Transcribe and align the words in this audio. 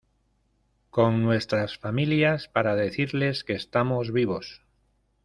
con 0.89 1.21
nuestras 1.21 1.77
familias 1.77 2.47
para 2.47 2.75
decirles 2.75 3.43
que 3.43 3.53
estamos 3.53 4.11
vivos. 4.11 4.63